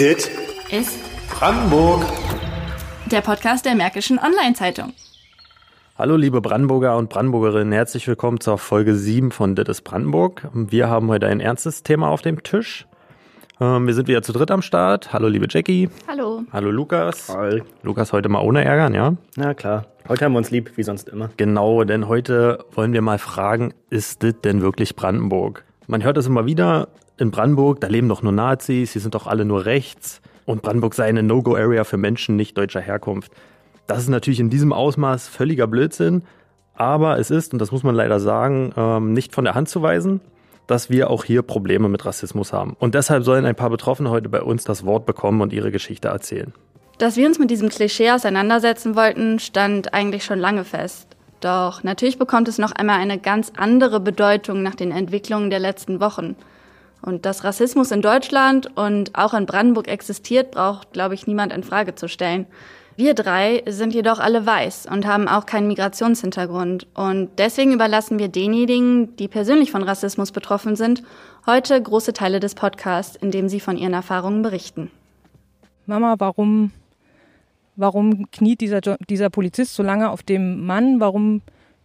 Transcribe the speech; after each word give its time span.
Dit 0.00 0.30
ist 0.70 0.98
Brandenburg. 1.28 2.02
der 3.10 3.20
Podcast 3.20 3.66
der 3.66 3.74
Märkischen 3.74 4.18
Online-Zeitung. 4.18 4.94
Hallo 5.98 6.16
liebe 6.16 6.40
Brandenburger 6.40 6.96
und 6.96 7.10
Brandenburgerinnen, 7.10 7.70
herzlich 7.74 8.08
willkommen 8.08 8.40
zur 8.40 8.56
Folge 8.56 8.94
7 8.94 9.30
von 9.30 9.54
Dit 9.54 9.68
ist 9.68 9.82
Brandenburg. 9.82 10.48
Wir 10.54 10.88
haben 10.88 11.08
heute 11.08 11.26
ein 11.26 11.40
ernstes 11.40 11.82
Thema 11.82 12.08
auf 12.08 12.22
dem 12.22 12.42
Tisch. 12.42 12.86
Ähm, 13.60 13.86
Wir 13.86 13.92
sind 13.92 14.08
wieder 14.08 14.22
zu 14.22 14.32
dritt 14.32 14.50
am 14.50 14.62
Start. 14.62 15.12
Hallo 15.12 15.28
liebe 15.28 15.44
Jackie. 15.50 15.90
Hallo. 16.08 16.44
Hallo 16.50 16.70
Lukas. 16.70 17.28
Hi. 17.28 17.62
Lukas 17.82 18.14
heute 18.14 18.30
mal 18.30 18.40
ohne 18.40 18.64
ärgern, 18.64 18.94
ja? 18.94 19.12
Na 19.36 19.52
klar. 19.52 19.84
Heute 20.08 20.24
haben 20.24 20.32
wir 20.32 20.38
uns 20.38 20.50
lieb, 20.50 20.72
wie 20.76 20.82
sonst 20.82 21.10
immer. 21.10 21.28
Genau, 21.36 21.84
denn 21.84 22.08
heute 22.08 22.64
wollen 22.72 22.94
wir 22.94 23.02
mal 23.02 23.18
fragen, 23.18 23.74
ist 23.90 24.22
das 24.22 24.32
denn 24.42 24.62
wirklich 24.62 24.96
Brandenburg? 24.96 25.62
Man 25.88 26.02
hört 26.02 26.16
es 26.16 26.26
immer 26.26 26.46
wieder, 26.46 26.88
in 27.20 27.30
Brandenburg, 27.30 27.80
da 27.80 27.88
leben 27.88 28.08
doch 28.08 28.22
nur 28.22 28.32
Nazis, 28.32 28.92
die 28.92 28.98
sind 28.98 29.14
doch 29.14 29.26
alle 29.26 29.44
nur 29.44 29.64
rechts 29.64 30.20
und 30.46 30.62
Brandenburg 30.62 30.94
sei 30.94 31.04
eine 31.06 31.22
No-Go-Area 31.22 31.84
für 31.84 31.96
Menschen 31.96 32.36
nicht 32.36 32.56
deutscher 32.58 32.80
Herkunft. 32.80 33.32
Das 33.86 33.98
ist 33.98 34.08
natürlich 34.08 34.40
in 34.40 34.50
diesem 34.50 34.72
Ausmaß 34.72 35.28
völliger 35.28 35.66
Blödsinn, 35.66 36.22
aber 36.74 37.18
es 37.18 37.30
ist, 37.30 37.52
und 37.52 37.58
das 37.58 37.72
muss 37.72 37.82
man 37.82 37.94
leider 37.94 38.20
sagen, 38.20 38.72
ähm, 38.76 39.12
nicht 39.12 39.34
von 39.34 39.44
der 39.44 39.54
Hand 39.54 39.68
zu 39.68 39.82
weisen, 39.82 40.20
dass 40.66 40.88
wir 40.88 41.10
auch 41.10 41.24
hier 41.24 41.42
Probleme 41.42 41.88
mit 41.88 42.04
Rassismus 42.04 42.52
haben. 42.52 42.76
Und 42.78 42.94
deshalb 42.94 43.24
sollen 43.24 43.44
ein 43.44 43.56
paar 43.56 43.70
Betroffene 43.70 44.10
heute 44.10 44.28
bei 44.28 44.42
uns 44.42 44.64
das 44.64 44.84
Wort 44.84 45.06
bekommen 45.06 45.40
und 45.40 45.52
ihre 45.52 45.72
Geschichte 45.72 46.08
erzählen. 46.08 46.52
Dass 46.98 47.16
wir 47.16 47.26
uns 47.26 47.38
mit 47.38 47.50
diesem 47.50 47.68
Klischee 47.68 48.10
auseinandersetzen 48.12 48.94
wollten, 48.94 49.38
stand 49.38 49.94
eigentlich 49.94 50.24
schon 50.24 50.38
lange 50.38 50.64
fest. 50.64 51.08
Doch 51.40 51.82
natürlich 51.82 52.18
bekommt 52.18 52.46
es 52.48 52.58
noch 52.58 52.72
einmal 52.72 53.00
eine 53.00 53.18
ganz 53.18 53.52
andere 53.56 53.98
Bedeutung 53.98 54.62
nach 54.62 54.74
den 54.74 54.92
Entwicklungen 54.92 55.50
der 55.50 55.58
letzten 55.58 55.98
Wochen. 56.00 56.36
Und 57.02 57.24
dass 57.24 57.44
Rassismus 57.44 57.90
in 57.90 58.02
Deutschland 58.02 58.76
und 58.76 59.16
auch 59.16 59.34
in 59.34 59.46
Brandenburg 59.46 59.88
existiert, 59.88 60.50
braucht, 60.50 60.92
glaube 60.92 61.14
ich, 61.14 61.26
niemand 61.26 61.52
in 61.52 61.62
Frage 61.62 61.94
zu 61.94 62.08
stellen. 62.08 62.46
Wir 62.96 63.14
drei 63.14 63.62
sind 63.66 63.94
jedoch 63.94 64.18
alle 64.18 64.44
weiß 64.44 64.86
und 64.90 65.06
haben 65.06 65.26
auch 65.26 65.46
keinen 65.46 65.68
Migrationshintergrund. 65.68 66.86
Und 66.92 67.30
deswegen 67.38 67.72
überlassen 67.72 68.18
wir 68.18 68.28
denjenigen, 68.28 69.16
die 69.16 69.28
persönlich 69.28 69.70
von 69.70 69.82
Rassismus 69.82 70.32
betroffen 70.32 70.76
sind, 70.76 71.02
heute 71.46 71.80
große 71.80 72.12
Teile 72.12 72.40
des 72.40 72.54
Podcasts, 72.54 73.16
in 73.16 73.30
dem 73.30 73.48
sie 73.48 73.60
von 73.60 73.78
ihren 73.78 73.94
Erfahrungen 73.94 74.42
berichten. 74.42 74.90
Mama, 75.86 76.16
warum, 76.18 76.72
warum 77.76 78.30
kniet 78.30 78.60
dieser, 78.60 78.80
dieser 79.08 79.30
Polizist 79.30 79.74
so 79.74 79.82
lange 79.82 80.10
auf 80.10 80.22
dem 80.22 80.66
Mann? 80.66 81.00
Warum 81.00 81.40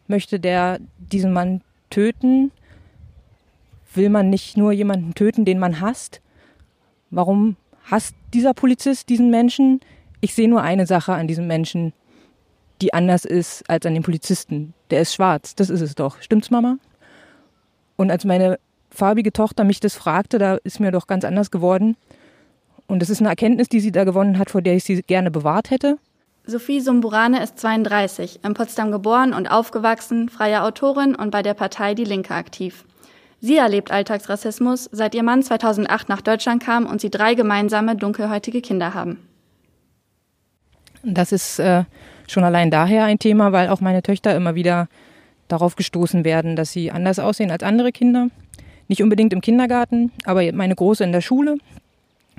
möchte 0.08 0.42
der 0.42 0.80
diesen 0.98 1.32
Mann 1.32 1.62
töten? 1.90 2.52
Will 3.96 4.10
man 4.10 4.30
nicht 4.30 4.58
nur 4.58 4.72
jemanden 4.72 5.16
töten, 5.16 5.46
den 5.46 5.60
man 5.60 5.80
hasst? 5.80 6.22
Warum 7.10 7.56
hasst 7.90 8.16
dieser 8.34 8.54
Polizist 8.54 9.10
diesen 9.10 9.30
Menschen? 9.30 9.80
Ich 10.22 10.34
sehe 10.34 10.50
nur 10.50 10.62
eine 10.62 10.86
Sache 10.86 11.14
an 11.14 11.28
diesem 11.28 11.48
Menschen, 11.48 11.94
die 12.82 12.94
anders 12.94 13.26
ist 13.26 13.70
als 13.70 13.86
an 13.86 13.94
dem 13.94 14.04
Polizisten. 14.04 14.74
Der 14.90 15.02
ist 15.02 15.14
schwarz, 15.14 15.56
das 15.56 15.70
ist 15.70 15.82
es 15.82 15.96
doch. 15.96 16.22
Stimmt's, 16.22 16.52
Mama? 16.52 16.78
Und 17.96 18.12
als 18.12 18.26
meine 18.26 18.60
farbige 18.90 19.32
Tochter 19.32 19.64
mich 19.64 19.80
das 19.80 19.96
fragte, 19.96 20.38
da 20.40 20.56
ist 20.64 20.80
mir 20.80 20.92
doch 20.92 21.08
ganz 21.08 21.24
anders 21.24 21.52
geworden. 21.52 21.96
Und 22.88 23.02
das 23.02 23.10
ist 23.10 23.20
eine 23.20 23.30
Erkenntnis, 23.30 23.70
die 23.70 23.80
sie 23.80 23.92
da 23.92 24.04
gewonnen 24.04 24.38
hat, 24.38 24.50
vor 24.50 24.62
der 24.62 24.76
ich 24.76 24.84
sie 24.84 25.02
gerne 25.04 25.32
bewahrt 25.32 25.72
hätte. 25.72 25.98
Sophie 26.46 26.80
Sumburane 26.80 27.42
ist 27.42 27.58
32, 27.58 28.42
in 28.44 28.54
Potsdam 28.54 28.92
geboren 28.92 29.34
und 29.34 29.48
aufgewachsen, 29.48 30.30
freie 30.30 30.62
Autorin 30.62 31.16
und 31.16 31.32
bei 31.32 31.42
der 31.42 31.56
Partei 31.56 31.96
Die 31.96 32.04
Linke 32.04 32.36
aktiv. 32.36 32.86
Sie 33.42 33.58
erlebt 33.58 33.92
Alltagsrassismus, 33.92 34.90
seit 34.92 35.14
ihr 35.14 35.24
Mann 35.24 35.44
2008 35.44 36.10
nach 36.10 36.22
Deutschland 36.22 36.64
kam 36.64 36.86
und 36.86 37.02
sie 37.02 37.10
drei 37.10 37.36
gemeinsame 37.36 37.96
dunkelhäutige 37.96 38.62
Kinder 38.62 38.94
haben. 38.94 39.20
Das 41.04 41.32
ist 41.32 41.60
äh, 41.60 41.84
schon 42.28 42.44
allein 42.44 42.72
daher 42.72 43.06
ein 43.06 43.20
Thema, 43.20 43.52
weil 43.52 43.70
auch 43.70 43.82
meine 43.82 44.02
Töchter 44.02 44.36
immer 44.36 44.56
wieder 44.56 44.88
darauf 45.48 45.76
gestoßen 45.76 46.26
werden, 46.26 46.56
dass 46.56 46.72
sie 46.72 46.92
anders 46.92 47.20
aussehen 47.20 47.52
als 47.52 47.62
andere 47.62 47.92
Kinder. 47.92 48.30
Nicht 48.88 49.04
unbedingt 49.04 49.34
im 49.34 49.42
Kindergarten, 49.42 50.12
aber 50.26 50.52
meine 50.54 50.76
Große 50.76 51.04
in 51.04 51.12
der 51.12 51.22
Schule 51.22 51.58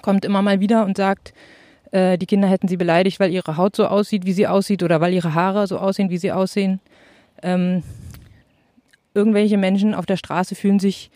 kommt 0.03 0.25
immer 0.25 0.43
mal 0.43 0.61
wieder 0.61 0.85
und 0.85 0.97
sagt, 0.97 1.33
äh, 1.93 2.19
die 2.19 2.27
Kinder 2.27 2.49
hätten 2.49 2.69
sie 2.69 2.77
beleidigt, 2.77 3.21
weil 3.21 3.33
ihre 3.33 3.57
Haut 3.57 3.77
so 3.77 3.87
aussieht, 3.87 4.27
wie 4.27 4.33
sie 4.33 4.47
aussieht, 4.47 4.83
oder 4.83 5.01
weil 5.01 5.13
ihre 5.13 5.35
Haare 5.35 5.67
so 5.67 5.79
aussehen, 5.79 6.11
wie 6.11 6.19
sie 6.19 6.33
aussehen. 6.33 6.81
Ähm, 7.43 7.83
irgendwelche 9.17 9.57
Menschen 9.57 9.95
auf 9.95 10.07
der 10.07 10.17
Straße 10.17 10.55
fühlen 10.55 10.79
sich 10.79 11.11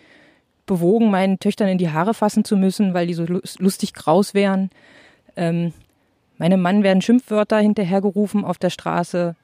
bewogen, 0.67 1.11
meinen 1.11 1.39
Töchtern 1.39 1.69
in 1.69 1.79
die 1.79 1.91
Haare 1.91 2.15
fassen 2.15 2.45
zu 2.45 2.57
müssen, 2.57 2.95
weil 2.95 3.07
die 3.07 3.15
so 3.15 3.25
lu- 3.25 3.41
lustig 3.59 3.93
kraus 3.93 4.35
wären. 4.35 4.71
Ähm, 5.37 5.73
meinem 6.39 6.63
Mann 6.63 6.83
werden 6.83 7.03
Schimpfwörter 7.03 7.59
hinterhergerufen 7.59 8.45
auf 8.45 8.59
der 8.59 8.71
Straße. 8.71 9.37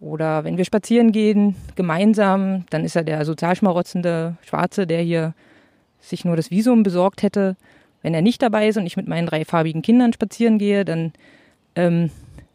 Oder 0.00 0.44
wenn 0.44 0.56
wir 0.56 0.64
spazieren 0.64 1.10
gehen, 1.10 1.56
gemeinsam, 1.74 2.64
dann 2.70 2.84
ist 2.84 2.94
er 2.94 3.02
der 3.02 3.24
sozialschmarotzende 3.24 4.36
Schwarze, 4.46 4.86
der 4.86 5.02
hier 5.02 5.34
sich 6.00 6.24
nur 6.24 6.36
das 6.36 6.52
Visum 6.52 6.84
besorgt 6.84 7.22
hätte. 7.22 7.56
Wenn 8.02 8.14
er 8.14 8.22
nicht 8.22 8.40
dabei 8.40 8.68
ist 8.68 8.76
und 8.76 8.86
ich 8.86 8.96
mit 8.96 9.08
meinen 9.08 9.26
drei 9.26 9.44
farbigen 9.44 9.82
Kindern 9.82 10.12
spazieren 10.12 10.58
gehe, 10.58 10.84
dann 10.84 11.12
ähm, 11.74 12.10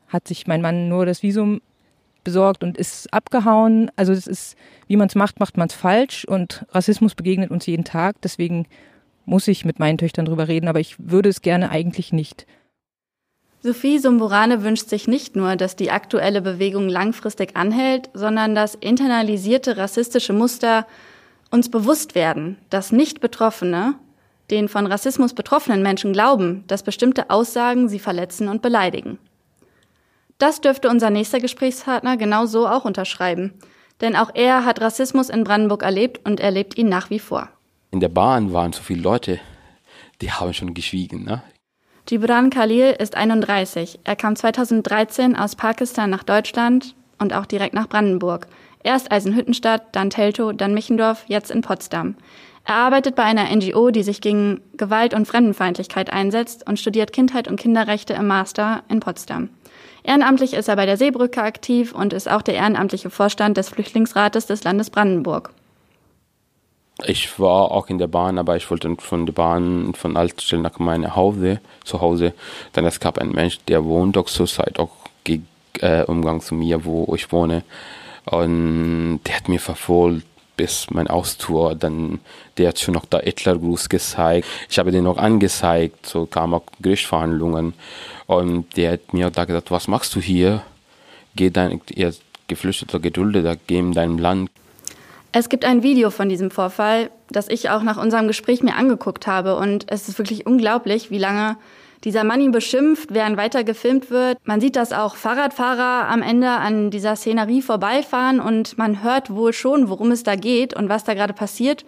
hat 0.07 0.27
sich 0.27 0.47
mein 0.47 0.61
Mann 0.61 0.87
nur 0.87 1.05
das 1.05 1.21
Visum 1.21 1.61
besorgt 2.23 2.63
und 2.63 2.77
ist 2.77 3.13
abgehauen. 3.13 3.91
Also 3.95 4.13
es 4.13 4.27
ist, 4.27 4.55
wie 4.87 4.97
man 4.97 5.07
es 5.07 5.15
macht, 5.15 5.39
macht 5.39 5.57
man 5.57 5.67
es 5.67 5.73
falsch 5.73 6.25
und 6.25 6.65
Rassismus 6.69 7.15
begegnet 7.15 7.51
uns 7.51 7.65
jeden 7.65 7.83
Tag. 7.83 8.21
Deswegen 8.21 8.67
muss 9.25 9.47
ich 9.47 9.65
mit 9.65 9.79
meinen 9.79 9.97
Töchtern 9.97 10.25
drüber 10.25 10.47
reden, 10.47 10.67
aber 10.67 10.79
ich 10.79 10.95
würde 10.99 11.29
es 11.29 11.41
gerne 11.41 11.69
eigentlich 11.69 12.11
nicht. 12.13 12.45
Sophie 13.61 13.97
Sumburane 13.97 14.63
wünscht 14.63 14.89
sich 14.89 15.07
nicht 15.07 15.37
nur, 15.37 15.55
dass 15.55 15.77
die 15.77 15.89
aktuelle 15.89 16.41
Bewegung 16.41 16.89
langfristig 16.89 17.55
anhält, 17.55 18.09
sondern 18.13 18.55
dass 18.55 18.75
internalisierte 18.75 19.77
rassistische 19.77 20.33
Muster 20.33 20.85
uns 21.49 21.69
bewusst 21.69 22.13
werden, 22.13 22.57
dass 22.69 22.91
Nicht-Betroffene 22.91 23.95
den 24.51 24.67
von 24.67 24.85
Rassismus 24.85 25.33
betroffenen 25.33 25.81
Menschen 25.81 26.11
glauben, 26.11 26.65
dass 26.67 26.83
bestimmte 26.83 27.29
Aussagen 27.29 27.87
sie 27.87 27.99
verletzen 27.99 28.49
und 28.49 28.61
beleidigen. 28.61 29.17
Das 30.37 30.61
dürfte 30.61 30.89
unser 30.89 31.09
nächster 31.09 31.39
Gesprächspartner 31.39 32.17
genauso 32.17 32.67
auch 32.67 32.85
unterschreiben. 32.85 33.53
Denn 34.01 34.15
auch 34.15 34.31
er 34.33 34.65
hat 34.65 34.81
Rassismus 34.81 35.29
in 35.29 35.43
Brandenburg 35.43 35.83
erlebt 35.83 36.27
und 36.27 36.39
erlebt 36.39 36.77
ihn 36.77 36.89
nach 36.89 37.09
wie 37.09 37.19
vor. 37.19 37.49
In 37.91 37.99
der 37.99 38.09
Bahn 38.09 38.51
waren 38.51 38.73
so 38.73 38.81
viele 38.81 39.01
Leute, 39.01 39.39
die 40.21 40.31
haben 40.31 40.53
schon 40.53 40.73
geschwiegen. 40.73 41.23
Ne? 41.23 41.43
Gibran 42.05 42.49
Khalil 42.49 42.95
ist 42.99 43.15
31. 43.15 43.99
Er 44.03 44.15
kam 44.15 44.35
2013 44.35 45.35
aus 45.35 45.55
Pakistan 45.55 46.09
nach 46.09 46.23
Deutschland 46.23 46.95
und 47.19 47.33
auch 47.33 47.45
direkt 47.45 47.73
nach 47.73 47.87
Brandenburg. 47.87 48.47
Erst 48.83 49.11
Eisenhüttenstadt, 49.11 49.95
dann 49.95 50.09
Teltow, 50.09 50.51
dann 50.51 50.73
Michendorf, 50.73 51.23
jetzt 51.27 51.51
in 51.51 51.61
Potsdam. 51.61 52.15
Er 52.65 52.75
arbeitet 52.75 53.15
bei 53.15 53.23
einer 53.23 53.53
NGO, 53.53 53.91
die 53.91 54.03
sich 54.03 54.21
gegen 54.21 54.61
Gewalt 54.75 55.13
und 55.13 55.27
Fremdenfeindlichkeit 55.27 56.11
einsetzt 56.11 56.67
und 56.67 56.79
studiert 56.79 57.13
Kindheit 57.13 57.47
und 57.47 57.57
Kinderrechte 57.57 58.13
im 58.13 58.27
Master 58.27 58.83
in 58.89 58.99
Potsdam. 58.99 59.49
Ehrenamtlich 60.03 60.53
ist 60.53 60.67
er 60.67 60.75
bei 60.75 60.85
der 60.85 60.97
Seebrücke 60.97 61.41
aktiv 61.41 61.93
und 61.93 62.13
ist 62.13 62.29
auch 62.29 62.41
der 62.41 62.55
ehrenamtliche 62.55 63.09
Vorstand 63.09 63.57
des 63.57 63.69
Flüchtlingsrates 63.69 64.45
des 64.45 64.63
Landes 64.63 64.89
Brandenburg. 64.89 65.51
Ich 67.05 67.39
war 67.39 67.71
auch 67.71 67.87
in 67.87 67.97
der 67.97 68.07
Bahn, 68.07 68.37
aber 68.37 68.55
ich 68.55 68.69
wollte 68.69 68.95
von 68.99 69.25
der 69.25 69.33
Bahn 69.33 69.93
von 69.95 70.15
Altstelle 70.15 70.61
nach 70.61 70.77
meinem 70.77 71.15
Hause, 71.15 71.59
zu 71.83 72.01
Hause. 72.01 72.33
Dann 72.73 72.85
es 72.85 72.99
gab 72.99 73.17
einen 73.17 73.31
Mensch, 73.31 73.59
der 73.67 73.83
wohnt 73.85 74.17
auch 74.17 74.27
zurzeit 74.27 74.77
auch 74.77 74.91
gegen 75.23 75.47
äh, 75.79 76.03
Umgang 76.03 76.41
zu 76.41 76.53
mir, 76.53 76.85
wo 76.85 77.13
ich 77.15 77.31
wohne. 77.31 77.63
Und 78.25 79.21
der 79.25 79.35
hat 79.35 79.49
mir 79.49 79.59
verfolgt 79.59 80.25
bis 80.55 80.87
mein 80.91 81.07
Austour. 81.07 81.75
Dann, 81.75 82.19
der 82.57 82.69
hat 82.69 82.79
schon 82.79 82.93
noch 82.93 83.05
da 83.05 83.19
Hitlergruß 83.19 83.89
gezeigt. 83.89 84.47
Ich 84.69 84.79
habe 84.79 84.91
den 84.91 85.03
noch 85.03 85.17
angezeigt. 85.17 86.05
So 86.05 86.25
kamen 86.25 86.53
auch 86.53 86.63
Gerichtsverhandlungen. 86.81 87.73
Und 88.27 88.75
der 88.77 88.93
hat 88.93 89.13
mir 89.13 89.29
da 89.29 89.45
gesagt, 89.45 89.71
was 89.71 89.87
machst 89.87 90.15
du 90.15 90.19
hier? 90.19 90.61
Geh 91.35 91.49
dein, 91.49 91.81
ihr 91.93 92.13
Geflüchteter, 92.47 92.99
Geduldeter, 92.99 93.57
geh 93.67 93.79
in 93.79 93.93
deinem 93.93 94.17
Land. 94.17 94.51
Es 95.31 95.49
gibt 95.49 95.65
ein 95.65 95.81
Video 95.81 96.11
von 96.11 96.29
diesem 96.29 96.51
Vorfall, 96.51 97.09
das 97.29 97.47
ich 97.47 97.71
auch 97.71 97.81
nach 97.81 97.97
unserem 97.97 98.27
Gespräch 98.27 98.61
mir 98.61 98.75
angeguckt 98.75 99.25
habe. 99.25 99.55
Und 99.55 99.85
es 99.89 100.07
ist 100.07 100.19
wirklich 100.19 100.45
unglaublich, 100.45 101.09
wie 101.09 101.17
lange 101.17 101.57
dieser 102.03 102.23
Mann 102.23 102.41
ihn 102.41 102.51
beschimpft, 102.51 103.13
während 103.13 103.37
weiter 103.37 103.63
gefilmt 103.63 104.09
wird. 104.09 104.37
Man 104.43 104.59
sieht, 104.59 104.75
dass 104.75 104.91
auch 104.91 105.15
Fahrradfahrer 105.15 106.09
am 106.09 106.21
Ende 106.21 106.49
an 106.49 106.91
dieser 106.91 107.15
Szenerie 107.15 107.61
vorbeifahren 107.61 108.39
und 108.39 108.77
man 108.77 109.03
hört 109.03 109.29
wohl 109.29 109.53
schon, 109.53 109.89
worum 109.89 110.11
es 110.11 110.23
da 110.23 110.35
geht 110.35 110.73
und 110.73 110.89
was 110.89 111.03
da 111.03 111.13
gerade 111.13 111.33
passiert. 111.33 111.85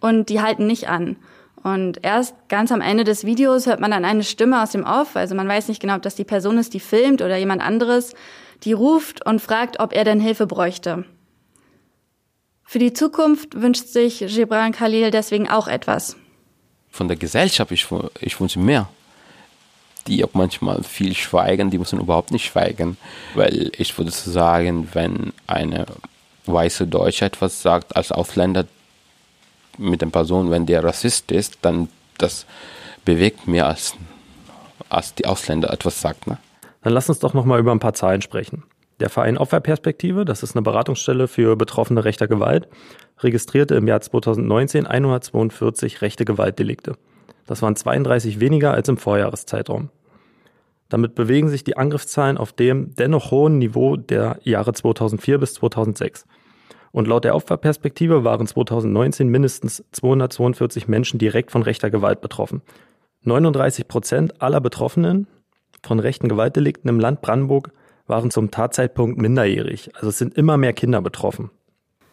Und 0.00 0.28
die 0.28 0.40
halten 0.40 0.66
nicht 0.66 0.88
an. 0.88 1.16
Und 1.64 2.04
erst 2.04 2.36
ganz 2.48 2.70
am 2.70 2.80
Ende 2.80 3.02
des 3.02 3.24
Videos 3.24 3.66
hört 3.66 3.80
man 3.80 3.90
dann 3.90 4.04
eine 4.04 4.22
Stimme 4.22 4.62
aus 4.62 4.70
dem 4.70 4.84
Off. 4.84 5.16
Also 5.16 5.34
man 5.34 5.48
weiß 5.48 5.66
nicht 5.68 5.80
genau, 5.80 5.96
ob 5.96 6.02
das 6.02 6.14
die 6.14 6.24
Person 6.24 6.56
ist, 6.56 6.72
die 6.72 6.80
filmt 6.80 7.20
oder 7.20 7.36
jemand 7.36 7.62
anderes, 7.62 8.14
die 8.62 8.72
ruft 8.72 9.26
und 9.26 9.40
fragt, 9.40 9.80
ob 9.80 9.92
er 9.92 10.04
denn 10.04 10.20
Hilfe 10.20 10.46
bräuchte. 10.46 11.04
Für 12.64 12.78
die 12.78 12.92
Zukunft 12.92 13.60
wünscht 13.60 13.88
sich 13.88 14.18
Gibran 14.18 14.72
Khalil 14.72 15.10
deswegen 15.10 15.48
auch 15.48 15.66
etwas. 15.66 16.16
Von 16.90 17.08
der 17.08 17.16
Gesellschaft, 17.16 17.72
ich, 17.72 17.88
ich 18.20 18.40
wünsche 18.40 18.60
mehr. 18.60 18.88
Die 20.08 20.24
auch 20.24 20.32
manchmal 20.32 20.82
viel 20.82 21.14
schweigen, 21.14 21.70
die 21.70 21.78
müssen 21.78 22.00
überhaupt 22.00 22.32
nicht 22.32 22.46
schweigen. 22.46 22.96
Weil 23.34 23.70
ich 23.76 23.96
würde 23.96 24.10
sagen, 24.10 24.88
wenn 24.92 25.32
eine 25.46 25.86
weiße 26.46 26.86
Deutsche 26.86 27.26
etwas 27.26 27.62
sagt 27.62 27.94
als 27.96 28.10
Ausländer 28.10 28.66
mit 29.76 30.00
der 30.00 30.06
Person, 30.06 30.50
wenn 30.50 30.66
der 30.66 30.82
Rassist 30.82 31.30
ist, 31.30 31.58
dann 31.62 31.88
das 32.16 32.46
bewegt 33.04 33.46
mehr 33.46 33.66
als, 33.66 33.94
als 34.88 35.14
die 35.14 35.26
Ausländer 35.26 35.72
etwas 35.72 36.00
sagt. 36.00 36.26
Ne? 36.26 36.38
Dann 36.82 36.92
lass 36.92 37.08
uns 37.08 37.20
doch 37.20 37.34
nochmal 37.34 37.60
über 37.60 37.72
ein 37.72 37.78
paar 37.78 37.94
Zahlen 37.94 38.22
sprechen. 38.22 38.64
Der 39.00 39.10
Verein 39.10 39.38
Opferperspektive, 39.38 40.24
das 40.24 40.42
ist 40.42 40.56
eine 40.56 40.62
Beratungsstelle 40.62 41.28
für 41.28 41.54
Betroffene 41.54 42.04
rechter 42.04 42.26
Gewalt, 42.26 42.66
registrierte 43.20 43.76
im 43.76 43.86
Jahr 43.86 44.00
2019 44.00 44.86
142 44.86 46.02
rechte 46.02 46.24
Gewaltdelikte. 46.24 46.96
Das 47.46 47.62
waren 47.62 47.76
32 47.76 48.40
weniger 48.40 48.74
als 48.74 48.88
im 48.88 48.96
Vorjahreszeitraum. 48.96 49.90
Damit 50.88 51.14
bewegen 51.14 51.48
sich 51.48 51.64
die 51.64 51.76
Angriffszahlen 51.76 52.38
auf 52.38 52.52
dem 52.52 52.94
dennoch 52.94 53.30
hohen 53.30 53.58
Niveau 53.58 53.96
der 53.96 54.38
Jahre 54.42 54.72
2004 54.72 55.38
bis 55.38 55.54
2006. 55.54 56.24
Und 56.92 57.06
laut 57.06 57.24
der 57.24 57.36
Opferperspektive 57.36 58.24
waren 58.24 58.46
2019 58.46 59.28
mindestens 59.28 59.84
242 59.92 60.88
Menschen 60.88 61.18
direkt 61.18 61.50
von 61.50 61.62
rechter 61.62 61.90
Gewalt 61.90 62.20
betroffen. 62.20 62.62
39 63.24 63.88
Prozent 63.88 64.40
aller 64.40 64.60
Betroffenen 64.60 65.26
von 65.84 66.00
rechten 66.00 66.28
Gewaltdelikten 66.28 66.88
im 66.88 67.00
Land 67.00 67.20
Brandenburg 67.20 67.72
waren 68.06 68.30
zum 68.30 68.50
Tatzeitpunkt 68.50 69.18
minderjährig. 69.18 69.94
Also 69.96 70.08
es 70.08 70.18
sind 70.18 70.36
immer 70.36 70.56
mehr 70.56 70.72
Kinder 70.72 71.02
betroffen. 71.02 71.50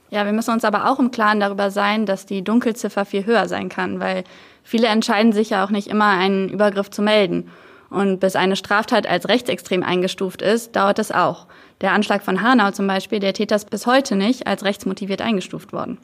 Ja, 0.10 0.26
wir 0.26 0.34
müssen 0.34 0.54
uns 0.54 0.66
aber 0.66 0.90
auch 0.90 1.00
im 1.00 1.12
Klaren 1.12 1.40
darüber 1.40 1.72
sein, 1.72 2.06
dass 2.06 2.26
die 2.26 2.44
Dunkelziffer 2.44 3.06
viel 3.06 3.26
höher 3.26 3.48
sein 3.48 3.70
kann, 3.70 4.00
weil 4.00 4.24
viele 4.64 4.88
entscheiden 4.88 5.34
sich 5.34 5.50
ja 5.52 5.66
auch 5.66 5.72
nicht 5.72 5.88
immer, 5.88 6.10
einen 6.10 6.50
Übergriff 6.50 6.90
zu 6.90 7.02
melden. 7.02 7.50
Und 7.96 8.20
bis 8.20 8.36
eine 8.36 8.58
Straftat 8.58 9.08
als 9.08 9.30
rechtsextrem 9.30 9.82
eingestuft 9.82 10.42
ist, 10.42 10.76
dauert 10.76 11.00
es 11.00 11.14
auch. 11.14 11.48
Der 11.80 11.94
Anschlag 11.94 12.24
von 12.24 12.42
Hanau 12.42 12.72
zum 12.72 12.88
Beispiel, 12.88 13.20
der 13.20 13.34
Täter 13.34 13.56
ist 13.56 13.70
bis 13.70 13.88
heute 13.88 14.18
nicht 14.18 14.48
als 14.48 14.66
rechtsmotiviert 14.66 15.22
eingestuft 15.22 15.72
worden. 15.72 15.98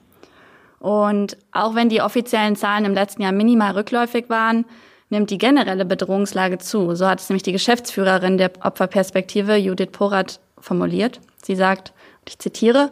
Und 0.79 1.35
auch 1.51 1.75
wenn 1.75 1.89
die 1.89 2.01
offiziellen 2.01 2.55
Zahlen 2.55 2.85
im 2.85 2.93
letzten 2.93 3.23
Jahr 3.23 3.33
minimal 3.33 3.73
rückläufig 3.73 4.29
waren, 4.29 4.63
nimmt 5.09 5.31
die 5.31 5.37
generelle 5.37 5.83
Bedrohungslage 5.83 6.59
zu. 6.59 6.95
So 6.95 7.07
hat 7.07 7.19
es 7.19 7.27
nämlich 7.27 7.43
die 7.43 7.51
Geschäftsführerin 7.51 8.37
der 8.37 8.51
Opferperspektive, 8.61 9.57
Judith 9.57 9.91
Porat, 9.91 10.39
formuliert. 10.59 11.19
Sie 11.43 11.57
sagt, 11.57 11.91
ich 12.25 12.39
zitiere, 12.39 12.89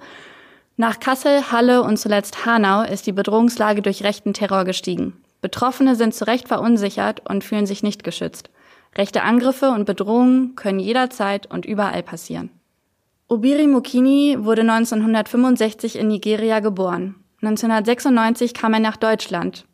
nach 0.75 0.99
Kassel, 0.99 1.53
Halle 1.53 1.83
und 1.83 1.95
zuletzt 1.95 2.45
Hanau 2.45 2.81
ist 2.81 3.07
die 3.07 3.13
Bedrohungslage 3.13 3.81
durch 3.81 4.03
rechten 4.03 4.33
Terror 4.33 4.65
gestiegen. 4.65 5.13
Betroffene 5.39 5.95
sind 5.95 6.13
zu 6.13 6.27
Recht 6.27 6.49
verunsichert 6.49 7.21
und 7.29 7.45
fühlen 7.45 7.65
sich 7.65 7.81
nicht 7.81 8.03
geschützt. 8.03 8.49
Rechte 8.95 9.23
Angriffe 9.23 9.69
und 9.69 9.85
Bedrohungen 9.85 10.55
können 10.55 10.79
jederzeit 10.79 11.45
und 11.51 11.65
überall 11.65 12.03
passieren. 12.03 12.49
Obiri 13.27 13.67
Mukini 13.67 14.37
wurde 14.39 14.61
1965 14.61 15.97
in 15.97 16.07
Nigeria 16.07 16.59
geboren. 16.59 17.15
1996 17.41 18.53
kam 18.53 18.73
er 18.73 18.79
nach 18.79 18.97
Deutschland, 18.97 19.65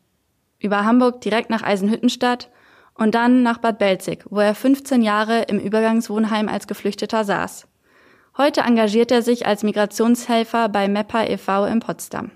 über 0.60 0.84
Hamburg 0.84 1.20
direkt 1.20 1.50
nach 1.50 1.62
Eisenhüttenstadt 1.62 2.50
und 2.94 3.14
dann 3.14 3.42
nach 3.42 3.58
Bad 3.58 3.78
Belzig, 3.78 4.24
wo 4.28 4.40
er 4.40 4.54
15 4.54 5.02
Jahre 5.02 5.42
im 5.42 5.58
Übergangswohnheim 5.58 6.48
als 6.48 6.66
Geflüchteter 6.66 7.24
saß. 7.24 7.66
Heute 8.36 8.60
engagiert 8.60 9.10
er 9.10 9.22
sich 9.22 9.46
als 9.46 9.62
Migrationshelfer 9.62 10.68
bei 10.68 10.88
MEPA 10.88 11.24
e.V. 11.24 11.64
in 11.64 11.80
Potsdam. 11.80 12.30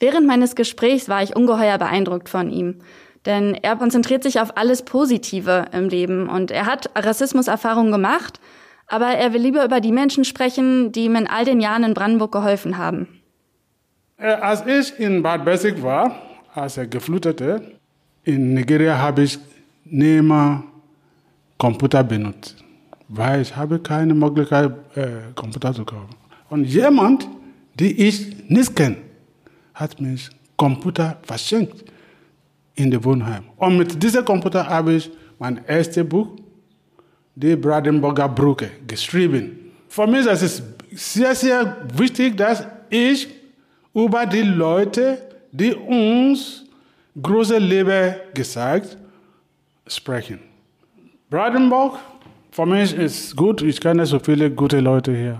Während 0.00 0.26
meines 0.26 0.56
Gesprächs 0.56 1.08
war 1.08 1.22
ich 1.22 1.36
ungeheuer 1.36 1.78
beeindruckt 1.78 2.28
von 2.28 2.50
ihm, 2.50 2.80
denn 3.26 3.54
er 3.54 3.76
konzentriert 3.76 4.22
sich 4.22 4.40
auf 4.40 4.56
alles 4.56 4.82
Positive 4.82 5.66
im 5.72 5.88
Leben 5.88 6.28
und 6.28 6.50
er 6.50 6.66
hat 6.66 6.90
Rassismuserfahrungen 6.94 7.92
gemacht, 7.92 8.40
aber 8.86 9.06
er 9.06 9.32
will 9.32 9.40
lieber 9.40 9.64
über 9.64 9.80
die 9.80 9.92
Menschen 9.92 10.24
sprechen, 10.24 10.92
die 10.92 11.06
ihm 11.06 11.16
in 11.16 11.26
all 11.26 11.44
den 11.44 11.60
Jahren 11.60 11.84
in 11.84 11.94
Brandenburg 11.94 12.32
geholfen 12.32 12.76
haben. 12.76 13.08
Äh, 14.18 14.34
als 14.34 14.66
ich 14.66 14.98
in 15.00 15.22
Bad 15.22 15.44
Bessig 15.44 15.82
war, 15.82 16.14
als 16.54 16.78
Geflüchtete, 16.90 17.62
in 18.24 18.54
Nigeria 18.54 18.96
habe 18.98 19.22
ich 19.22 19.38
nimmer 19.84 20.64
Computer 21.58 22.04
benutzt, 22.04 22.56
weil 23.08 23.42
ich 23.42 23.54
habe 23.56 23.78
keine 23.78 24.14
Möglichkeit, 24.14 24.72
äh, 24.96 25.32
Computer 25.34 25.72
zu 25.72 25.84
kaufen. 25.84 26.14
Und 26.50 26.64
jemand, 26.64 27.28
die 27.74 28.06
ich 28.06 28.48
nicht 28.48 28.76
kenne, 28.76 28.96
hat 29.74 30.00
mich 30.00 30.30
Computer 30.56 31.16
verschenkt 31.22 31.84
in 32.74 32.90
der 32.90 33.02
Wohnheim. 33.04 33.44
Und 33.56 33.76
mit 33.76 34.02
diesem 34.02 34.24
Computer 34.24 34.66
habe 34.66 34.94
ich 34.94 35.10
mein 35.38 35.60
erstes 35.66 36.08
Buch, 36.08 36.28
die 37.34 37.56
Brandenburger 37.56 38.28
Brücke, 38.28 38.70
geschrieben. 38.86 39.72
Für 39.88 40.06
mich 40.06 40.26
ist 40.26 40.42
es 40.42 40.62
sehr, 40.92 41.34
sehr 41.34 41.76
wichtig, 41.94 42.36
dass 42.36 42.66
ich 42.90 43.28
über 43.92 44.26
die 44.26 44.42
Leute, 44.42 45.18
die 45.52 45.74
uns 45.74 46.64
große 47.20 47.58
Liebe 47.58 48.20
gezeigt, 48.34 48.96
sprechen. 49.86 50.40
Brandenburg, 51.30 51.98
für 52.50 52.66
mich 52.66 52.94
ist 52.94 53.36
gut. 53.36 53.62
Ich 53.62 53.80
kenne 53.80 54.06
so 54.06 54.18
viele 54.18 54.50
gute 54.50 54.80
Leute 54.80 55.12
hier. 55.12 55.38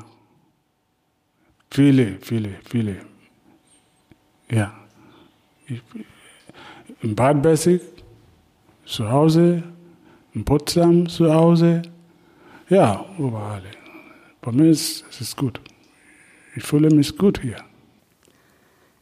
Viele, 1.70 2.18
viele, 2.20 2.50
viele. 2.68 2.96
Ja. 4.50 4.72
Ich, 5.66 5.82
in 7.04 7.14
Bad 7.14 7.42
Bessig, 7.42 7.82
zu 8.86 9.10
Hause, 9.10 9.62
in 10.32 10.44
Potsdam 10.44 11.06
zu 11.06 11.32
Hause. 11.32 11.82
Ja, 12.70 13.04
überall. 13.18 13.62
Bei 14.40 14.50
mir 14.52 14.70
ist 14.70 15.04
es 15.20 15.36
gut. 15.36 15.60
Ich 16.56 16.64
fühle 16.64 16.88
mich 16.88 17.18
gut 17.18 17.40
hier. 17.42 17.58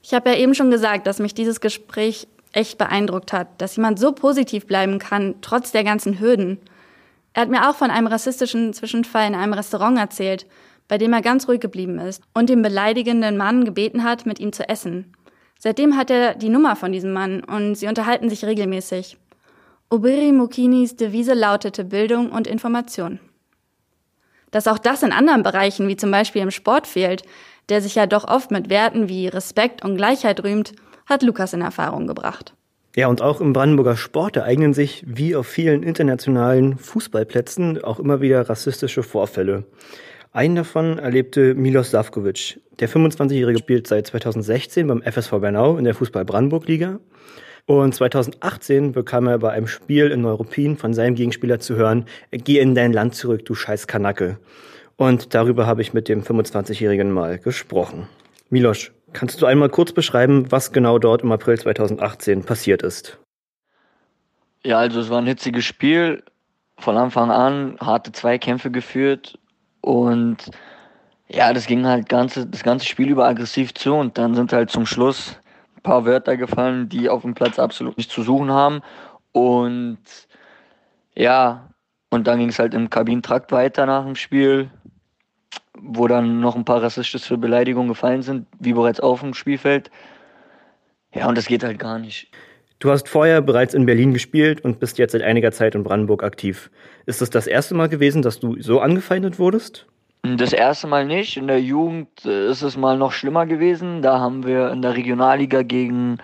Ich 0.02 0.14
habe 0.14 0.31
ja 0.31 0.37
eben 0.37 0.54
schon 0.54 0.72
gesagt, 0.72 1.06
dass 1.06 1.20
mich 1.20 1.32
dieses 1.32 1.60
Gespräch 1.60 2.26
echt 2.50 2.76
beeindruckt 2.76 3.32
hat, 3.32 3.49
dass 3.60 3.76
jemand 3.76 4.00
so 4.00 4.10
positiv 4.10 4.66
bleiben 4.66 4.99
kann, 4.99 5.37
trotz 5.40 5.70
der 5.70 5.84
ganzen 5.84 6.19
Hürden. 6.19 6.58
Er 7.34 7.43
hat 7.43 7.50
mir 7.50 7.70
auch 7.70 7.76
von 7.76 7.90
einem 7.93 8.08
rassistischen 8.08 8.75
Zwischenfall 8.75 9.28
in 9.28 9.37
einem 9.37 9.52
Restaurant 9.52 9.96
erzählt, 9.96 10.46
bei 10.88 10.99
dem 10.99 11.12
er 11.12 11.22
ganz 11.22 11.46
ruhig 11.46 11.60
geblieben 11.60 12.00
ist 12.00 12.20
und 12.34 12.49
den 12.49 12.62
beleidigenden 12.62 13.37
Mann 13.37 13.64
gebeten 13.64 14.02
hat, 14.02 14.26
mit 14.26 14.40
ihm 14.40 14.52
zu 14.52 14.69
essen. 14.69 15.14
Seitdem 15.64 15.97
hat 15.97 16.11
er 16.11 16.35
die 16.35 16.49
Nummer 16.49 16.75
von 16.75 16.91
diesem 16.91 17.12
Mann 17.12 17.44
und 17.44 17.76
sie 17.76 17.87
unterhalten 17.87 18.29
sich 18.29 18.44
regelmäßig. 18.44 19.17
Obiri 19.91 20.32
Mukinis 20.32 20.97
Devise 20.97 21.35
lautete 21.35 21.85
Bildung 21.85 22.33
und 22.33 22.49
Information. 22.49 23.21
Dass 24.50 24.66
auch 24.66 24.78
das 24.78 25.04
in 25.04 25.12
anderen 25.12 25.45
Bereichen, 25.45 25.87
wie 25.87 25.95
zum 25.95 26.11
Beispiel 26.11 26.42
im 26.42 26.50
Sport, 26.50 26.88
fehlt, 26.88 27.23
der 27.69 27.81
sich 27.81 27.95
ja 27.95 28.09
doch 28.09 28.26
oft 28.26 28.50
mit 28.50 28.71
Werten 28.71 29.09
wie 29.09 29.28
Respekt 29.28 29.85
und 29.85 29.97
Gleichheit 29.97 30.42
rühmt, 30.42 30.73
hat 31.07 31.23
Lukas 31.23 31.52
in 31.52 31.61
Erfahrung 31.61 32.09
gebracht. 32.09 32.54
Ja, 32.97 33.07
und 33.07 33.23
auch 33.23 33.40
im 33.40 33.52
Brandenburger 33.52 33.97
Sport 33.97 34.38
ereignen 34.38 34.75
sich, 34.75 35.04
wie 35.07 35.37
auf 35.37 35.47
vielen 35.47 35.85
internationalen 35.85 36.76
Fußballplätzen, 36.76 37.85
auch 37.85 38.00
immer 38.00 38.21
wieder 38.21 38.50
rassistische 38.50 39.04
Vorfälle. 39.04 39.64
Einen 40.33 40.57
davon 40.57 40.99
erlebte 40.99 41.54
Milos 41.54 41.92
Savkovic. 41.92 42.61
Der 42.81 42.88
25-Jährige 42.88 43.59
spielt 43.59 43.87
seit 43.87 44.07
2016 44.07 44.87
beim 44.87 45.02
FSV 45.02 45.31
Bernau 45.41 45.76
in 45.76 45.85
der 45.85 45.95
Fußball-Brandenburg-Liga. 45.95 47.00
Und 47.67 47.95
2018 47.95 48.93
bekam 48.93 49.29
er 49.29 49.38
bei 49.38 49.52
einem 49.52 49.69
Spiel 49.69 50.11
in 50.11 50.23
Neuruppin 50.23 50.76
von 50.76 50.95
seinem 50.95 51.14
Gegenspieler 51.14 51.61
zu 51.61 51.76
hören, 51.76 52.07
geh 52.31 52.59
in 52.59 52.75
dein 52.75 52.93
Land 52.93 53.14
zurück, 53.14 53.45
du 53.45 53.55
scheiß 53.55 53.87
Kanacke. 53.87 54.38
Und 54.97 55.35
darüber 55.35 55.67
habe 55.67 55.83
ich 55.83 55.93
mit 55.93 56.09
dem 56.09 56.23
25-Jährigen 56.23 57.11
mal 57.12 57.38
gesprochen. 57.38 58.09
Milos, 58.50 58.91
kannst 59.12 59.41
du 59.41 59.47
einmal 59.47 59.69
kurz 59.69 59.93
beschreiben, 59.93 60.50
was 60.50 60.73
genau 60.73 60.99
dort 60.99 61.23
im 61.23 61.33
April 61.33 61.59
2018 61.59 62.45
passiert 62.45 62.83
ist? 62.83 63.19
Ja, 64.64 64.79
also 64.79 65.00
es 65.00 65.11
war 65.11 65.19
ein 65.19 65.26
hitziges 65.26 65.64
Spiel. 65.64 66.23
Von 66.79 66.97
Anfang 66.97 67.31
an 67.31 67.76
harte 67.81 68.12
Zweikämpfe 68.12 68.71
geführt 68.71 69.38
und 69.81 70.50
ja, 71.32 71.52
das 71.52 71.66
ging 71.66 71.86
halt 71.86 72.08
ganze, 72.08 72.46
das 72.46 72.62
ganze 72.62 72.86
Spiel 72.86 73.08
über 73.08 73.26
aggressiv 73.26 73.72
zu 73.74 73.94
und 73.94 74.18
dann 74.18 74.34
sind 74.34 74.52
halt 74.52 74.70
zum 74.70 74.86
Schluss 74.86 75.38
ein 75.76 75.82
paar 75.82 76.04
Wörter 76.04 76.36
gefallen, 76.36 76.88
die 76.88 77.08
auf 77.08 77.22
dem 77.22 77.34
Platz 77.34 77.58
absolut 77.58 77.96
nicht 77.96 78.10
zu 78.10 78.22
suchen 78.22 78.50
haben. 78.50 78.82
Und 79.32 79.98
ja, 81.14 81.70
und 82.10 82.26
dann 82.26 82.38
ging 82.38 82.50
es 82.50 82.58
halt 82.58 82.74
im 82.74 82.90
Kabinentrakt 82.90 83.50
weiter 83.52 83.86
nach 83.86 84.04
dem 84.04 84.16
Spiel, 84.16 84.70
wo 85.78 86.06
dann 86.06 86.40
noch 86.40 86.54
ein 86.54 86.66
paar 86.66 86.82
rassistische 86.82 87.38
Beleidigungen 87.38 87.88
gefallen 87.88 88.22
sind, 88.22 88.46
wie 88.60 88.74
bereits 88.74 89.00
auf 89.00 89.20
dem 89.20 89.32
Spielfeld. 89.32 89.90
Ja, 91.14 91.28
und 91.28 91.38
das 91.38 91.46
geht 91.46 91.64
halt 91.64 91.78
gar 91.78 91.98
nicht. 91.98 92.30
Du 92.78 92.90
hast 92.90 93.08
vorher 93.08 93.40
bereits 93.40 93.74
in 93.74 93.86
Berlin 93.86 94.12
gespielt 94.12 94.62
und 94.64 94.80
bist 94.80 94.98
jetzt 94.98 95.12
seit 95.12 95.22
einiger 95.22 95.52
Zeit 95.52 95.74
in 95.74 95.84
Brandenburg 95.84 96.22
aktiv. 96.24 96.70
Ist 97.06 97.22
es 97.22 97.30
das 97.30 97.46
erste 97.46 97.74
Mal 97.74 97.88
gewesen, 97.88 98.22
dass 98.22 98.40
du 98.40 98.60
so 98.60 98.80
angefeindet 98.80 99.38
wurdest? 99.38 99.86
Das 100.25 100.52
erste 100.52 100.87
Mal 100.87 101.05
nicht. 101.05 101.37
In 101.37 101.49
der 101.49 101.61
Jugend 101.61 102.25
äh, 102.25 102.49
ist 102.49 102.62
es 102.62 102.76
mal 102.76 102.97
noch 102.97 103.11
schlimmer 103.11 103.45
gewesen. 103.45 104.02
Da 104.02 104.21
haben 104.21 104.47
wir 104.47 104.71
in 104.71 104.81
der 104.81 104.95
Regionalliga 104.95 105.62
gegen 105.62 106.19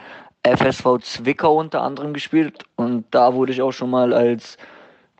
FSV 0.44 0.98
Zwickau 1.00 1.58
unter 1.58 1.82
anderem 1.82 2.12
gespielt. 2.12 2.62
Und 2.76 3.06
da 3.10 3.34
wurde 3.34 3.52
ich 3.52 3.60
auch 3.60 3.72
schon 3.72 3.90
mal 3.90 4.14
als 4.14 4.56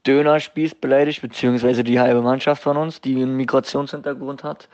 Dönerspieß 0.07 0.77
beleidigt, 0.77 1.23
beziehungsweise 1.23 1.83
die 1.83 1.99
halbe 1.99 2.23
Mannschaft 2.23 2.63
von 2.63 2.77
uns, 2.77 3.01
die 3.01 3.17
einen 3.17 3.37
Migrationshintergrund 3.37 4.45
hat. 4.45 4.69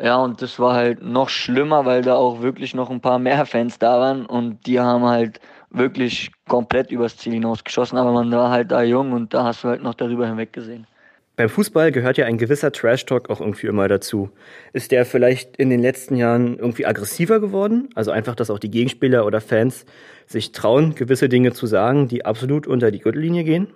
Ja, 0.00 0.16
und 0.16 0.40
das 0.42 0.58
war 0.58 0.74
halt 0.74 1.02
noch 1.02 1.28
schlimmer, 1.28 1.84
weil 1.84 2.02
da 2.02 2.16
auch 2.16 2.40
wirklich 2.40 2.74
noch 2.74 2.90
ein 2.90 3.00
paar 3.00 3.18
mehr 3.18 3.46
Fans 3.46 3.78
da 3.78 4.00
waren 4.00 4.26
und 4.26 4.66
die 4.66 4.80
haben 4.80 5.04
halt 5.04 5.40
wirklich 5.70 6.32
komplett 6.48 6.90
übers 6.90 7.16
Ziel 7.16 7.34
hinausgeschossen, 7.34 7.96
aber 7.98 8.12
man 8.12 8.30
war 8.32 8.50
halt 8.50 8.72
da 8.72 8.82
jung 8.82 9.12
und 9.12 9.32
da 9.34 9.44
hast 9.44 9.62
du 9.62 9.68
halt 9.68 9.82
noch 9.82 9.94
darüber 9.94 10.26
hinweg 10.26 10.52
gesehen. 10.52 10.86
Beim 11.36 11.48
Fußball 11.48 11.90
gehört 11.90 12.16
ja 12.16 12.26
ein 12.26 12.38
gewisser 12.38 12.70
Trash-Talk 12.70 13.28
auch 13.28 13.40
irgendwie 13.40 13.66
immer 13.66 13.88
dazu. 13.88 14.30
Ist 14.72 14.92
der 14.92 15.04
vielleicht 15.04 15.56
in 15.56 15.68
den 15.68 15.80
letzten 15.80 16.16
Jahren 16.16 16.56
irgendwie 16.58 16.86
aggressiver 16.86 17.40
geworden? 17.40 17.88
Also 17.96 18.12
einfach, 18.12 18.36
dass 18.36 18.50
auch 18.50 18.60
die 18.60 18.70
Gegenspieler 18.70 19.26
oder 19.26 19.40
Fans 19.40 19.84
sich 20.26 20.52
trauen, 20.52 20.94
gewisse 20.94 21.28
Dinge 21.28 21.52
zu 21.52 21.66
sagen, 21.66 22.06
die 22.06 22.24
absolut 22.24 22.68
unter 22.68 22.92
die 22.92 23.00
Gürtellinie 23.00 23.42
gehen? 23.42 23.66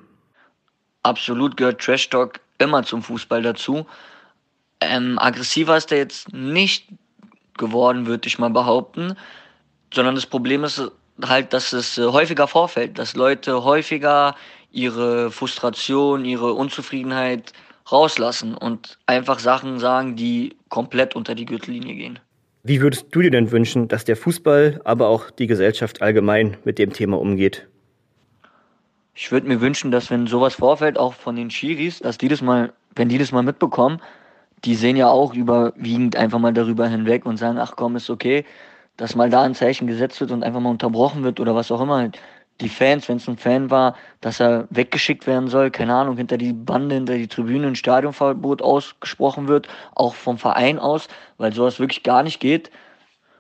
Absolut 1.03 1.57
gehört 1.57 1.81
Trash-Talk 1.81 2.41
immer 2.59 2.85
zum 2.85 3.03
Fußball 3.03 3.43
dazu. 3.43 3.87
Ähm, 4.81 5.19
aggressiver 5.19 5.77
ist 5.77 5.91
er 5.91 5.99
jetzt 5.99 6.33
nicht 6.33 6.87
geworden, 7.57 8.07
würde 8.07 8.29
ich 8.29 8.39
mal 8.39 8.51
behaupten, 8.51 9.17
sondern 9.93 10.15
das 10.15 10.27
Problem 10.27 10.63
ist 10.63 10.81
halt, 11.27 11.53
dass 11.53 11.73
es 11.73 11.99
äh, 11.99 12.07
häufiger 12.07 12.47
vorfällt, 12.47 12.99
dass 12.99 13.17
Leute 13.17 13.65
häufiger 13.65 14.37
ihre 14.71 15.31
Frustration, 15.31 16.25
ihre 16.25 16.53
Unzufriedenheit 16.53 17.53
rauslassen 17.91 18.55
und 18.55 18.99
einfach 19.07 19.39
Sachen 19.39 19.79
sagen, 19.79 20.17
die 20.17 20.57
komplett 20.69 21.17
unter 21.17 21.35
die 21.35 21.47
Gürtellinie 21.47 21.95
gehen. 21.95 22.19
Wie 22.63 22.81
würdest 22.81 23.07
du 23.13 23.23
dir 23.23 23.31
denn 23.31 23.51
wünschen, 23.51 23.89
dass 23.89 24.05
der 24.05 24.17
Fußball, 24.17 24.81
aber 24.85 25.09
auch 25.09 25.31
die 25.31 25.47
Gesellschaft 25.47 26.03
allgemein 26.03 26.57
mit 26.65 26.79
dem 26.79 26.93
Thema 26.93 27.19
umgeht? 27.19 27.67
Ich 29.15 29.33
würde 29.33 29.49
mir 29.49 29.61
wünschen, 29.61 29.91
dass 29.91 30.11
wenn 30.11 30.27
sowas 30.27 30.55
vorfällt, 30.55 30.99
auch 30.99 31.15
von 31.15 31.35
den 31.35 31.51
Schiris, 31.51 32.01
dass 32.01 32.19
die 32.19 32.29
das 32.29 32.43
mal, 32.43 32.73
wenn 32.95 33.09
die 33.09 33.19
das 33.19 33.33
mal 33.33 33.43
mitbekommen, 33.43 34.01
die 34.65 34.75
sehen 34.75 34.97
ja 34.97 35.09
auch 35.09 35.35
überwiegend 35.35 36.17
einfach 36.17 36.39
mal 36.39 36.53
darüber 36.53 36.87
hinweg 36.89 37.27
und 37.27 37.37
sagen, 37.37 37.59
ach 37.59 37.75
komm, 37.77 37.97
ist 37.97 38.11
okay, 38.11 38.45
dass 38.97 39.15
mal 39.15 39.31
da 39.31 39.43
ein 39.43 39.55
Zeichen 39.55 39.87
gesetzt 39.87 40.21
wird 40.21 40.31
und 40.31 40.43
einfach 40.43 40.61
mal 40.61 40.71
unterbrochen 40.71 41.23
wird 41.23 41.41
oder 41.41 41.55
was 41.55 41.71
auch 41.71 41.81
immer 41.81 42.11
die 42.61 42.69
Fans, 42.69 43.09
wenn 43.09 43.19
es 43.19 43.29
ein 43.29 43.37
Fan 43.37 43.71
war, 43.71 43.95
dass 44.21 44.41
er 44.41 44.67
weggeschickt 44.71 45.27
werden 45.27 45.49
soll, 45.49 45.71
keine 45.71 45.95
Ahnung, 45.95 46.17
hinter 46.17 46.39
die 46.39 46.53
Bande, 46.53 46.97
hinter 46.97 47.15
die 47.15 47.29
Tribüne 47.29 47.69
ein 47.69 47.77
Stadionverbot 47.77 48.63
ausgesprochen 48.63 49.49
wird, 49.49 49.69
auch 49.95 50.15
vom 50.15 50.39
Verein 50.39 50.79
aus, 50.79 51.09
weil 51.37 51.53
sowas 51.53 51.79
wirklich 51.79 52.03
gar 52.03 52.23
nicht 52.23 52.41
geht. 52.41 52.71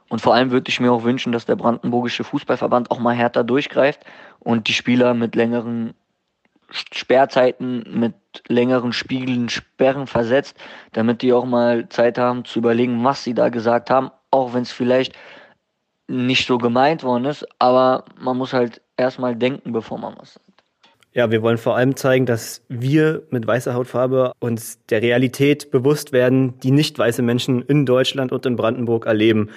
Und 0.09 0.21
vor 0.21 0.35
allem 0.35 0.51
würde 0.51 0.71
ich 0.71 0.81
mir 0.81 0.93
auch 0.93 1.03
wünschen, 1.03 1.33
dass 1.33 1.47
der 1.47 1.57
Brandenburgische 1.57 2.25
Fußballverband 2.25 2.91
auch 2.91 2.99
mal 2.99 3.15
härter 3.15 3.45
durchgreift 3.45 4.05
und 4.39 4.69
die 4.69 4.73
Spieler 4.73 5.15
mit 5.15 5.35
längeren 5.35 5.95
Sperrzeiten, 6.71 7.85
mit 7.99 8.15
längeren 8.47 8.93
Spielen, 8.93 9.49
Sperren 9.49 10.07
versetzt, 10.07 10.57
damit 10.93 11.23
die 11.23 11.33
auch 11.33 11.45
mal 11.45 11.89
Zeit 11.89 12.19
haben 12.19 12.45
zu 12.45 12.59
überlegen, 12.59 13.03
was 13.05 13.25
sie 13.25 13.35
da 13.35 13.49
gesagt 13.49 13.91
haben, 13.91 14.11
auch 14.31 14.55
wenn 14.55 14.63
es 14.63 14.73
vielleicht 14.73 15.15
nicht 16.09 16.47
so 16.47 16.59
gemeint 16.59 17.03
worden 17.03 17.25
ist, 17.27 17.47
aber 17.59 18.05
man 18.19 18.37
muss 18.37 18.53
halt 18.53 18.81
erstmal 18.99 19.35
denken, 19.37 19.73
bevor 19.73 19.99
man 19.99 20.15
was 20.19 20.35
sagt. 20.35 20.49
Ja, 21.15 21.31
wir 21.31 21.43
wollen 21.43 21.59
vor 21.59 21.75
allem 21.75 21.97
zeigen, 21.97 22.27
dass 22.27 22.63
wir 22.69 23.23
mit 23.31 23.47
weißer 23.47 23.75
Hautfarbe 23.75 24.33
uns 24.41 24.85
der 24.87 25.01
Realität 25.01 25.71
bewusst 25.71 26.13
werden, 26.13 26.61
die 26.61 26.71
nicht 26.71 26.99
weiße 26.99 27.23
Menschen 27.23 27.63
in 27.63 27.87
Deutschland 27.87 28.31
und 28.31 28.45
in 28.45 28.57
Brandenburg 28.57 29.07
erleben. 29.07 29.51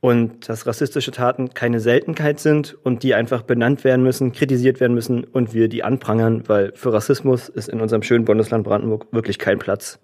Und 0.00 0.48
dass 0.48 0.66
rassistische 0.66 1.10
Taten 1.10 1.54
keine 1.54 1.80
Seltenheit 1.80 2.38
sind 2.38 2.76
und 2.84 3.02
die 3.02 3.14
einfach 3.14 3.42
benannt 3.42 3.82
werden 3.82 4.04
müssen, 4.04 4.30
kritisiert 4.32 4.78
werden 4.78 4.94
müssen 4.94 5.24
und 5.24 5.54
wir 5.54 5.68
die 5.68 5.82
anprangern, 5.82 6.44
weil 6.46 6.72
für 6.76 6.92
Rassismus 6.92 7.48
ist 7.48 7.68
in 7.68 7.80
unserem 7.80 8.02
schönen 8.02 8.24
Bundesland 8.24 8.62
Brandenburg 8.62 9.06
wirklich 9.10 9.40
kein 9.40 9.58
Platz. 9.58 9.98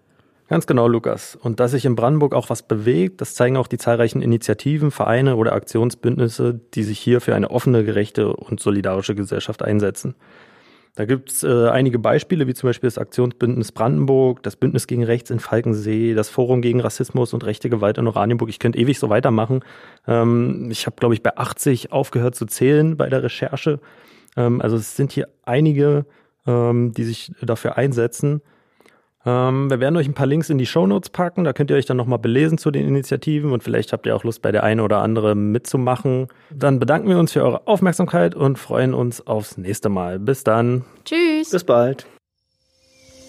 Ganz 0.48 0.66
genau, 0.66 0.88
Lukas. 0.88 1.36
Und 1.36 1.58
dass 1.58 1.70
sich 1.70 1.86
in 1.86 1.96
Brandenburg 1.96 2.34
auch 2.34 2.50
was 2.50 2.62
bewegt, 2.62 3.20
das 3.20 3.34
zeigen 3.34 3.56
auch 3.56 3.66
die 3.66 3.78
zahlreichen 3.78 4.20
Initiativen, 4.20 4.90
Vereine 4.90 5.36
oder 5.36 5.54
Aktionsbündnisse, 5.54 6.60
die 6.74 6.82
sich 6.82 6.98
hier 6.98 7.22
für 7.22 7.34
eine 7.34 7.50
offene, 7.50 7.82
gerechte 7.84 8.34
und 8.34 8.60
solidarische 8.60 9.14
Gesellschaft 9.14 9.62
einsetzen. 9.62 10.14
Da 10.96 11.06
gibt's 11.06 11.42
äh, 11.42 11.68
einige 11.70 11.98
Beispiele, 11.98 12.46
wie 12.46 12.54
zum 12.54 12.68
Beispiel 12.68 12.86
das 12.86 12.98
Aktionsbündnis 12.98 13.72
Brandenburg, 13.72 14.44
das 14.44 14.54
Bündnis 14.54 14.86
gegen 14.86 15.02
Rechts 15.02 15.30
in 15.30 15.40
Falkensee, 15.40 16.14
das 16.14 16.28
Forum 16.28 16.62
gegen 16.62 16.80
Rassismus 16.80 17.32
und 17.32 17.44
rechte 17.44 17.68
Gewalt 17.68 17.98
in 17.98 18.06
Oranienburg. 18.06 18.48
Ich 18.48 18.60
könnte 18.60 18.78
ewig 18.78 19.00
so 19.00 19.08
weitermachen. 19.08 19.64
Ähm, 20.06 20.68
ich 20.70 20.86
habe, 20.86 20.96
glaube 20.96 21.14
ich, 21.14 21.22
bei 21.22 21.36
80 21.36 21.90
aufgehört 21.90 22.36
zu 22.36 22.46
zählen 22.46 22.96
bei 22.96 23.08
der 23.08 23.24
Recherche. 23.24 23.80
Ähm, 24.36 24.60
also 24.60 24.76
es 24.76 24.94
sind 24.94 25.10
hier 25.10 25.28
einige, 25.42 26.06
ähm, 26.46 26.92
die 26.92 27.04
sich 27.04 27.32
dafür 27.42 27.76
einsetzen. 27.76 28.40
Ähm, 29.26 29.71
wir 29.71 29.81
werden 29.81 29.97
euch 29.97 30.07
ein 30.07 30.14
paar 30.14 30.26
Links 30.26 30.50
in 30.50 30.59
die 30.59 30.66
Show 30.66 30.87
Notes 30.87 31.11
packen, 31.11 31.45
da 31.45 31.52
könnt 31.52 31.71
ihr 31.71 31.76
euch 31.76 31.87
dann 31.87 31.97
nochmal 31.97 32.19
belesen 32.19 32.59
zu 32.59 32.71
den 32.71 32.87
Initiativen 32.87 33.52
und 33.52 33.62
vielleicht 33.62 33.93
habt 33.93 34.07
ihr 34.07 34.14
auch 34.14 34.25
Lust, 34.25 34.43
bei 34.43 34.52
der 34.52 34.62
einen 34.62 34.81
oder 34.81 34.99
anderen 34.99 35.50
mitzumachen. 35.52 36.28
Dann 36.50 36.78
bedanken 36.78 37.09
wir 37.09 37.19
uns 37.19 37.33
für 37.33 37.43
eure 37.43 37.66
Aufmerksamkeit 37.66 38.35
und 38.35 38.59
freuen 38.59 38.93
uns 38.95 39.26
aufs 39.26 39.57
nächste 39.57 39.88
Mal. 39.88 40.19
Bis 40.19 40.45
dann. 40.45 40.85
Tschüss. 41.04 41.50
Bis 41.50 41.64
bald. 41.64 42.07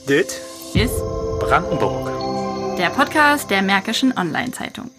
Dit 0.10 0.42
ist 0.74 1.00
Brandenburg. 1.40 2.12
Der 2.78 2.90
Podcast 2.90 3.50
der 3.50 3.62
Märkischen 3.62 4.14
Online-Zeitung. 4.18 4.92